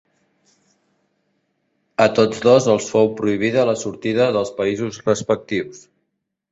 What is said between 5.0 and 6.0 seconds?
respectius.